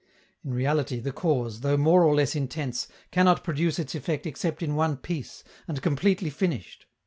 In 0.43 0.51
reality, 0.55 0.99
the 0.99 1.11
cause, 1.11 1.59
though 1.59 1.77
more 1.77 2.03
or 2.03 2.15
less 2.15 2.35
intense, 2.35 2.87
cannot 3.11 3.43
produce 3.43 3.77
its 3.77 3.93
effect 3.93 4.25
except 4.25 4.63
in 4.63 4.73
one 4.73 4.97
piece, 4.97 5.43
and 5.67 5.79
completely 5.79 6.31
finished. 6.31 6.87